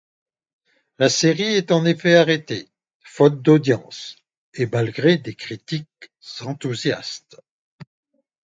La 0.97 1.09
série 1.09 1.43
est 1.53 1.71
en 1.71 1.85
effet 1.85 2.15
arrêtée, 2.15 2.67
faute 3.01 3.43
d'audiences, 3.43 4.15
et 4.55 4.65
malgré 4.65 5.17
des 5.19 5.35
critiques 5.35 6.09
enthousiastes. 6.39 7.37